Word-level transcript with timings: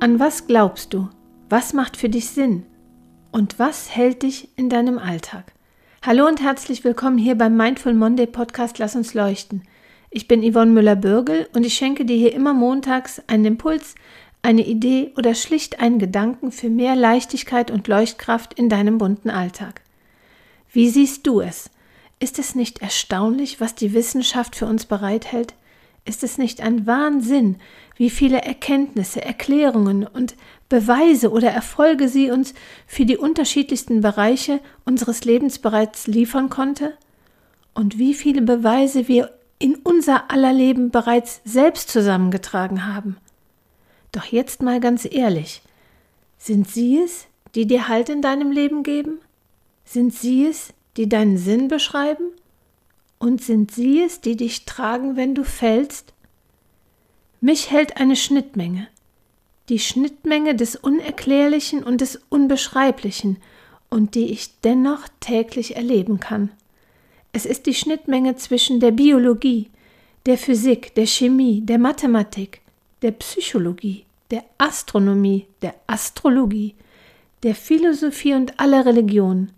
An 0.00 0.20
was 0.20 0.46
glaubst 0.46 0.94
du? 0.94 1.08
Was 1.50 1.72
macht 1.72 1.96
für 1.96 2.08
dich 2.08 2.28
Sinn? 2.28 2.64
Und 3.32 3.58
was 3.58 3.96
hält 3.96 4.22
dich 4.22 4.48
in 4.56 4.68
deinem 4.68 4.96
Alltag? 4.96 5.52
Hallo 6.02 6.24
und 6.28 6.40
herzlich 6.40 6.84
willkommen 6.84 7.18
hier 7.18 7.34
beim 7.34 7.56
Mindful 7.56 7.94
Monday 7.94 8.28
Podcast 8.28 8.78
Lass 8.78 8.94
uns 8.94 9.14
leuchten. 9.14 9.64
Ich 10.10 10.28
bin 10.28 10.48
Yvonne 10.48 10.70
Müller-Bürgel 10.70 11.48
und 11.52 11.66
ich 11.66 11.74
schenke 11.74 12.04
dir 12.04 12.16
hier 12.16 12.32
immer 12.32 12.54
montags 12.54 13.20
einen 13.26 13.44
Impuls, 13.44 13.96
eine 14.40 14.64
Idee 14.64 15.12
oder 15.16 15.34
schlicht 15.34 15.80
einen 15.80 15.98
Gedanken 15.98 16.52
für 16.52 16.70
mehr 16.70 16.94
Leichtigkeit 16.94 17.72
und 17.72 17.88
Leuchtkraft 17.88 18.54
in 18.54 18.68
deinem 18.68 18.98
bunten 18.98 19.30
Alltag. 19.30 19.82
Wie 20.70 20.90
siehst 20.90 21.26
du 21.26 21.40
es? 21.40 21.70
Ist 22.20 22.38
es 22.38 22.54
nicht 22.54 22.82
erstaunlich, 22.82 23.60
was 23.60 23.74
die 23.74 23.94
Wissenschaft 23.94 24.54
für 24.54 24.66
uns 24.66 24.86
bereithält? 24.86 25.54
Ist 26.08 26.24
es 26.24 26.38
nicht 26.38 26.62
ein 26.62 26.86
Wahnsinn, 26.86 27.56
wie 27.96 28.08
viele 28.08 28.40
Erkenntnisse, 28.40 29.22
Erklärungen 29.22 30.06
und 30.06 30.36
Beweise 30.70 31.30
oder 31.30 31.50
Erfolge 31.50 32.08
sie 32.08 32.30
uns 32.30 32.54
für 32.86 33.04
die 33.04 33.18
unterschiedlichsten 33.18 34.00
Bereiche 34.00 34.60
unseres 34.86 35.26
Lebens 35.26 35.58
bereits 35.58 36.06
liefern 36.06 36.48
konnte? 36.48 36.96
Und 37.74 37.98
wie 37.98 38.14
viele 38.14 38.40
Beweise 38.40 39.06
wir 39.06 39.34
in 39.58 39.74
unser 39.74 40.30
aller 40.30 40.54
Leben 40.54 40.90
bereits 40.90 41.42
selbst 41.44 41.90
zusammengetragen 41.90 42.86
haben? 42.86 43.18
Doch 44.10 44.24
jetzt 44.24 44.62
mal 44.62 44.80
ganz 44.80 45.06
ehrlich, 45.10 45.60
sind 46.38 46.70
sie 46.70 47.00
es, 47.00 47.26
die 47.54 47.66
dir 47.66 47.86
Halt 47.88 48.08
in 48.08 48.22
deinem 48.22 48.50
Leben 48.50 48.82
geben? 48.82 49.18
Sind 49.84 50.14
sie 50.14 50.46
es, 50.46 50.72
die 50.96 51.06
deinen 51.06 51.36
Sinn 51.36 51.68
beschreiben? 51.68 52.32
Und 53.18 53.42
sind 53.42 53.72
sie 53.72 54.02
es, 54.02 54.20
die 54.20 54.36
dich 54.36 54.64
tragen, 54.64 55.16
wenn 55.16 55.34
du 55.34 55.44
fällst? 55.44 56.12
Mich 57.40 57.70
hält 57.70 57.96
eine 57.96 58.16
Schnittmenge. 58.16 58.88
Die 59.68 59.78
Schnittmenge 59.78 60.54
des 60.54 60.76
Unerklärlichen 60.76 61.82
und 61.82 62.00
des 62.00 62.20
Unbeschreiblichen 62.28 63.38
und 63.90 64.14
die 64.14 64.26
ich 64.26 64.60
dennoch 64.60 65.08
täglich 65.20 65.76
erleben 65.76 66.20
kann. 66.20 66.50
Es 67.32 67.44
ist 67.46 67.66
die 67.66 67.74
Schnittmenge 67.74 68.36
zwischen 68.36 68.80
der 68.80 68.90
Biologie, 68.90 69.70
der 70.26 70.38
Physik, 70.38 70.94
der 70.94 71.06
Chemie, 71.06 71.60
der 71.60 71.78
Mathematik, 71.78 72.60
der 73.02 73.12
Psychologie, 73.12 74.04
der 74.30 74.44
Astronomie, 74.58 75.46
der 75.62 75.74
Astrologie, 75.86 76.74
der 77.42 77.54
Philosophie 77.54 78.34
und 78.34 78.58
aller 78.58 78.84
Religionen, 78.84 79.52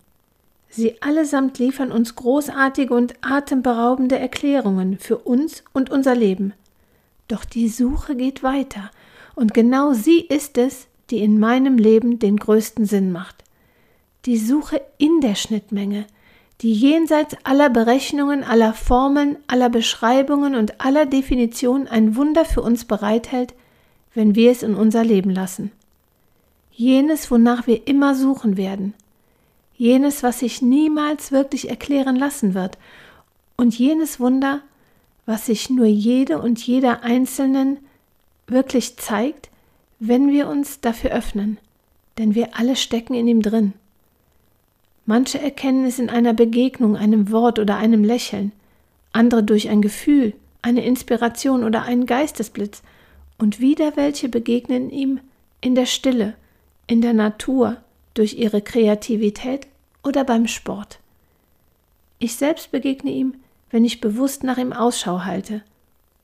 Sie 0.73 1.03
allesamt 1.03 1.59
liefern 1.59 1.91
uns 1.91 2.15
großartige 2.15 2.95
und 2.95 3.15
atemberaubende 3.23 4.19
Erklärungen 4.19 4.99
für 4.99 5.19
uns 5.19 5.65
und 5.73 5.91
unser 5.91 6.15
Leben. 6.15 6.55
Doch 7.27 7.45
die 7.45 7.69
Suche 7.69 8.15
geht 8.15 8.45
weiter, 8.45 8.91
und 9.35 9.53
genau 9.53 9.93
sie 9.93 10.21
ist 10.21 10.59
es, 10.59 10.87
die 11.11 11.19
in 11.19 11.41
meinem 11.41 11.77
Leben 11.77 12.21
den 12.21 12.37
größten 12.37 12.87
Sinn 12.87 13.11
macht. 13.11 13.43
Die 14.27 14.39
Suche 14.39 14.81
in 14.97 15.21
der 15.21 15.35
Schnittmenge, 15.35 16.07
die 16.61 16.73
jenseits 16.73 17.37
aller 17.43 17.69
Berechnungen, 17.71 18.45
aller 18.45 18.73
Formeln, 18.73 19.39
aller 19.49 19.71
Beschreibungen 19.71 20.55
und 20.55 20.81
aller 20.81 21.07
Definitionen 21.07 21.89
ein 21.89 22.15
Wunder 22.15 22.45
für 22.45 22.63
uns 22.63 22.85
bereithält, 22.85 23.55
wenn 24.15 24.37
wir 24.37 24.53
es 24.53 24.63
in 24.63 24.75
unser 24.75 25.03
Leben 25.03 25.31
lassen. 25.31 25.73
Jenes, 26.71 27.31
wonach 27.31 27.67
wir 27.67 27.89
immer 27.89 28.15
suchen 28.15 28.57
werden– 28.57 28.95
jenes, 29.81 30.23
was 30.23 30.41
sich 30.41 30.61
niemals 30.61 31.33
wirklich 31.33 31.71
erklären 31.71 32.15
lassen 32.15 32.53
wird, 32.53 32.77
und 33.57 33.79
jenes 33.79 34.21
Wunder, 34.21 34.61
was 35.25 35.47
sich 35.47 35.71
nur 35.71 35.87
jede 35.87 36.39
und 36.39 36.59
jeder 36.67 37.03
Einzelnen 37.03 37.79
wirklich 38.47 38.99
zeigt, 38.99 39.49
wenn 39.99 40.31
wir 40.31 40.49
uns 40.49 40.81
dafür 40.81 41.13
öffnen, 41.13 41.57
denn 42.19 42.35
wir 42.35 42.59
alle 42.59 42.77
stecken 42.77 43.15
in 43.15 43.27
ihm 43.27 43.41
drin. 43.41 43.73
Manche 45.07 45.41
erkennen 45.41 45.87
es 45.87 45.99
in 45.99 46.11
einer 46.11 46.35
Begegnung, 46.35 46.95
einem 46.95 47.33
Wort 47.33 47.59
oder 47.59 47.79
einem 47.79 48.05
Lächeln, 48.05 48.53
andere 49.13 49.43
durch 49.43 49.71
ein 49.71 49.81
Gefühl, 49.81 50.35
eine 50.61 50.85
Inspiration 50.85 51.65
oder 51.65 51.85
einen 51.85 52.05
Geistesblitz, 52.05 52.83
und 53.39 53.61
wieder 53.61 53.97
welche 53.97 54.29
begegnen 54.29 54.91
ihm 54.91 55.21
in 55.63 55.75
der 55.75 55.87
Stille, 55.87 56.35
in 56.87 57.01
der 57.01 57.15
Natur, 57.15 57.79
durch 58.15 58.35
ihre 58.35 58.61
Kreativität 58.61 59.70
oder 60.03 60.25
beim 60.25 60.47
Sport. 60.47 60.99
Ich 62.19 62.37
selbst 62.37 62.71
begegne 62.71 63.11
ihm, 63.11 63.35
wenn 63.71 63.85
ich 63.85 64.01
bewusst 64.01 64.43
nach 64.43 64.59
ihm 64.59 64.73
Ausschau 64.73 65.25
halte 65.25 65.63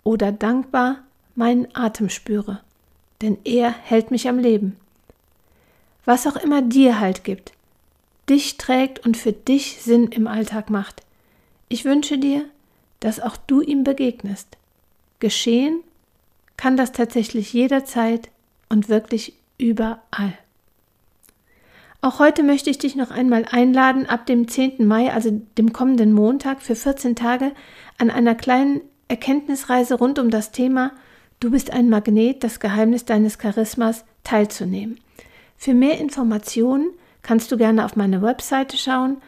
oder 0.05 0.33
dankbar 0.33 0.99
meinen 1.35 1.69
Atem 1.75 2.09
spüre, 2.09 2.61
denn 3.23 3.39
er 3.45 3.71
hält 3.71 4.11
mich 4.11 4.29
am 4.29 4.39
Leben. 4.39 4.77
Was 6.05 6.27
auch 6.27 6.37
immer 6.37 6.63
dir 6.63 7.01
Halt 7.01 7.25
gibt, 7.25 7.53
dich 8.29 8.57
trägt 8.57 9.05
und 9.05 9.17
für 9.17 9.33
dich 9.33 9.83
Sinn 9.83 10.09
im 10.09 10.27
Alltag 10.27 10.71
macht. 10.71 11.03
Ich 11.69 11.85
wünsche 11.85 12.19
dir, 12.19 12.45
dass 13.01 13.21
auch 13.21 13.37
du 13.37 13.61
ihm 13.61 13.85
begegnest. 13.85 14.57
Geschehen 15.21 15.81
kann 16.57 16.77
das 16.77 16.93
tatsächlich 16.93 17.53
jederzeit 17.53 18.31
und 18.69 18.89
wirklich 18.89 19.35
überall. 19.59 20.39
Auch 22.01 22.19
heute 22.19 22.43
möchte 22.43 22.71
ich 22.71 22.79
dich 22.79 22.95
noch 22.95 23.11
einmal 23.11 23.45
einladen, 23.51 24.07
ab 24.07 24.27
dem 24.27 24.49
10. 24.49 24.87
Mai, 24.87 25.13
also 25.13 25.31
dem 25.59 25.73
kommenden 25.73 26.13
Montag, 26.13 26.63
für 26.63 26.77
14 26.77 27.17
Tage 27.17 27.53
an 27.99 28.11
einer 28.11 28.35
kleinen 28.35 28.81
Erkenntnisreise 29.09 29.95
rund 29.95 30.19
um 30.19 30.31
das 30.31 30.53
Thema 30.53 30.93
Du 31.39 31.51
bist 31.51 31.71
ein 31.71 31.91
Magnet, 31.91 32.43
das 32.43 32.61
Geheimnis 32.61 33.05
deines 33.05 33.39
Charismas 33.39 34.05
teilzunehmen. 34.25 34.99
Für 35.57 35.75
mehr 35.75 35.99
Informationen 35.99 36.91
kannst 37.23 37.53
du 37.53 37.59
gerne 37.59 37.85
auf 37.85 37.95
meine 37.95 38.23
Webseite 38.23 38.79
schauen 38.79 39.19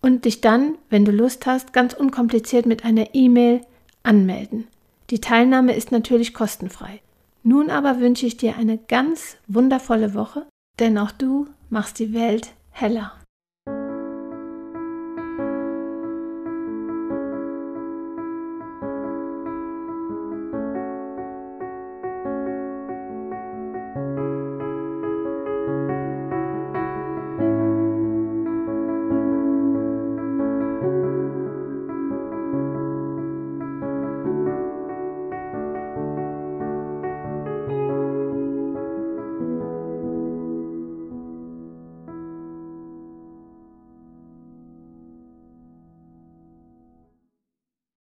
und 0.00 0.24
dich 0.24 0.40
dann, 0.40 0.76
wenn 0.88 1.04
du 1.04 1.10
Lust 1.10 1.46
hast, 1.46 1.72
ganz 1.72 1.94
unkompliziert 1.94 2.66
mit 2.66 2.84
einer 2.84 3.12
E-Mail 3.12 3.62
anmelden. 4.04 4.68
Die 5.10 5.20
Teilnahme 5.20 5.74
ist 5.74 5.90
natürlich 5.90 6.32
kostenfrei. 6.32 7.00
Nun 7.42 7.70
aber 7.70 7.98
wünsche 7.98 8.26
ich 8.26 8.36
dir 8.36 8.56
eine 8.56 8.78
ganz 8.78 9.36
wundervolle 9.48 10.14
Woche, 10.14 10.46
denn 10.78 10.96
auch 10.98 11.10
du 11.10 11.48
machst 11.70 11.98
die 11.98 12.12
Welt 12.14 12.54
heller. 12.70 13.12